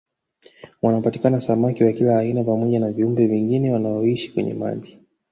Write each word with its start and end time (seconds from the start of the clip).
Wanapatikana 0.81 1.39
samaki 1.39 1.83
wa 1.83 1.91
kila 1.91 2.19
aina 2.19 2.43
pamoja 2.43 2.81
wa 2.85 2.91
viumbe 2.91 3.27
vingine 3.27 3.71
wanaoishi 3.73 4.29
kwenye 4.31 4.53
maji 4.53 4.99